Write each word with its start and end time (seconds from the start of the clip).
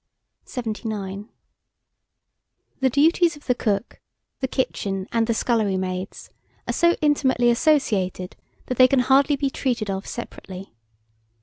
79. 0.45 1.29
THE 2.79 2.89
DUTIES 2.89 3.35
OF 3.35 3.45
THE 3.45 3.53
COOK, 3.53 4.01
THE 4.39 4.47
KITCHEN 4.47 5.05
AND 5.11 5.27
THE 5.27 5.35
SCULLERY 5.35 5.77
MAIDS, 5.77 6.31
are 6.67 6.73
so 6.73 6.93
intimately 7.01 7.51
associated, 7.51 8.35
that 8.65 8.79
they 8.79 8.87
can 8.87 9.01
hardly 9.01 9.35
be 9.35 9.51
treated 9.51 9.91
of 9.91 10.07
separately. 10.07 10.73